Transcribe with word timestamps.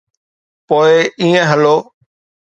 پوءِ 0.67 0.91
ائين 1.21 1.35
هلو. 1.49 1.75